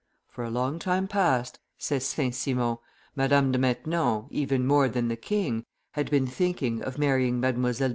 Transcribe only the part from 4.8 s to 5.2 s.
than the